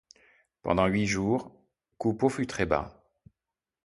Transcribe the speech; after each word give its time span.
Pendant 0.63 0.87
huit 0.87 1.05
jours, 1.05 1.51
Coupeau 1.99 2.27
fut 2.27 2.47
très-bas. 2.47 3.05